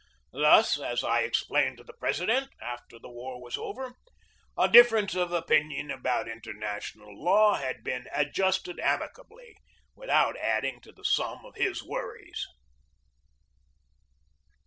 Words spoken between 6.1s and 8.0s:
international law had